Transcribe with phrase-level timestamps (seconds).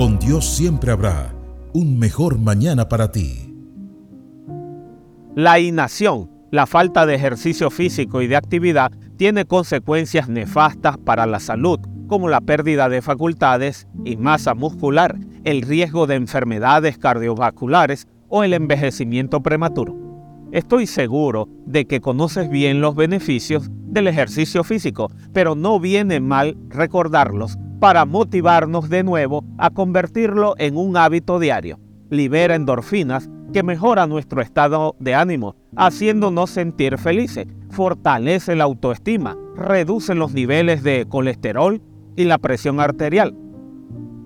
[0.00, 1.34] Con Dios siempre habrá
[1.74, 3.54] un mejor mañana para ti.
[5.34, 11.38] La inacción, la falta de ejercicio físico y de actividad, tiene consecuencias nefastas para la
[11.38, 18.42] salud, como la pérdida de facultades y masa muscular, el riesgo de enfermedades cardiovasculares o
[18.42, 19.94] el envejecimiento prematuro.
[20.50, 26.56] Estoy seguro de que conoces bien los beneficios del ejercicio físico, pero no viene mal
[26.70, 31.80] recordarlos para motivarnos de nuevo a convertirlo en un hábito diario.
[32.10, 40.14] Libera endorfinas que mejora nuestro estado de ánimo, haciéndonos sentir felices, fortalece la autoestima, reduce
[40.14, 41.80] los niveles de colesterol
[42.16, 43.34] y la presión arterial,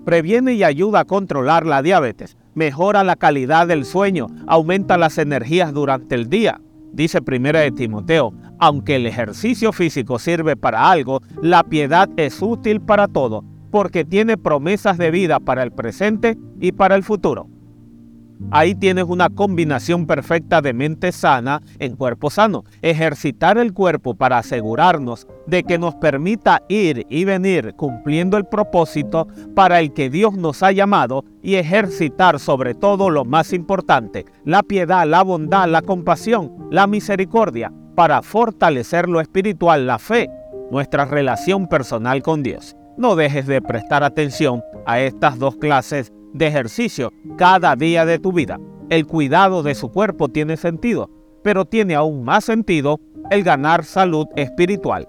[0.05, 5.73] previene y ayuda a controlar la diabetes, mejora la calidad del sueño, aumenta las energías
[5.73, 6.61] durante el día.
[6.95, 12.79] Dice primera de Timoteo, aunque el ejercicio físico sirve para algo, la piedad es útil
[12.79, 17.49] para todo, porque tiene promesas de vida para el presente y para el futuro.
[18.51, 22.63] Ahí tienes una combinación perfecta de mente sana en cuerpo sano.
[22.81, 29.27] Ejercitar el cuerpo para asegurarnos de que nos permita ir y venir cumpliendo el propósito
[29.55, 34.63] para el que Dios nos ha llamado y ejercitar sobre todo lo más importante, la
[34.63, 40.29] piedad, la bondad, la compasión, la misericordia, para fortalecer lo espiritual, la fe,
[40.71, 42.75] nuestra relación personal con Dios.
[42.97, 48.31] No dejes de prestar atención a estas dos clases de ejercicio cada día de tu
[48.31, 48.59] vida.
[48.89, 51.09] El cuidado de su cuerpo tiene sentido,
[51.43, 52.99] pero tiene aún más sentido
[53.31, 55.07] el ganar salud espiritual.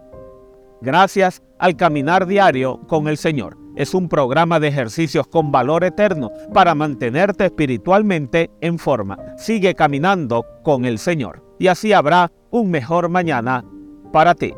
[0.81, 3.59] Gracias al caminar diario con el Señor.
[3.75, 9.19] Es un programa de ejercicios con valor eterno para mantenerte espiritualmente en forma.
[9.37, 13.65] Sigue caminando con el Señor y así habrá un mejor mañana
[14.13, 14.55] para ti.